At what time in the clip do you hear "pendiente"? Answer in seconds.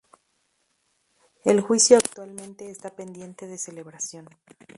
2.89-3.45